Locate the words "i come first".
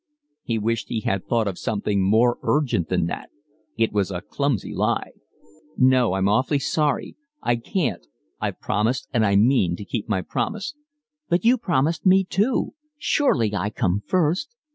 13.53-14.55